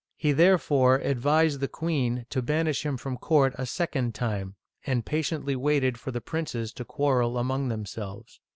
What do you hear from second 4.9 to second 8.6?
patiently waited for the princes to quarrel among themselves.